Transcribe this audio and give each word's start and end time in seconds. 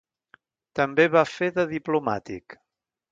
També 0.79 1.05
va 1.17 1.23
fer 1.33 1.49
de 1.57 1.67
diplomàtic. 1.75 2.57